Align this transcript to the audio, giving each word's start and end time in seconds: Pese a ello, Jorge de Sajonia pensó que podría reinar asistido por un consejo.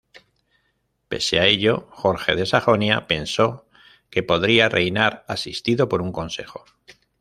Pese 1.09 1.39
a 1.39 1.45
ello, 1.45 1.87
Jorge 1.91 2.33
de 2.35 2.47
Sajonia 2.47 3.05
pensó 3.05 3.67
que 4.09 4.23
podría 4.23 4.67
reinar 4.67 5.23
asistido 5.27 5.87
por 5.89 6.01
un 6.01 6.11
consejo. 6.11 6.65